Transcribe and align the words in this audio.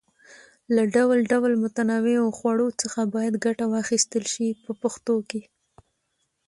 له 0.75 0.83
ډول 0.95 1.19
ډول 1.31 1.53
متنوعو 1.63 2.35
خوړو 2.37 2.67
څخه 2.81 3.01
باید 3.13 3.41
ګټه 3.45 3.65
واخیستل 3.73 4.23
شي 4.33 4.47
په 4.63 4.71
پښتو 4.81 5.15
کې. 5.29 5.41